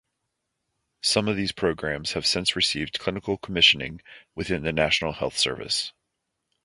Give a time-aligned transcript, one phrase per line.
[1.03, 4.01] Some of these programmes have since received clinical commissioning
[4.33, 5.93] within the National Health Service.